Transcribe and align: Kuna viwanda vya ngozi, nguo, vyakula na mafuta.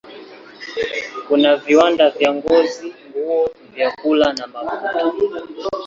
Kuna 1.27 1.55
viwanda 1.55 2.09
vya 2.09 2.33
ngozi, 2.33 2.87
nguo, 3.07 3.39
vyakula 3.75 4.33
na 4.33 4.47
mafuta. 4.47 4.99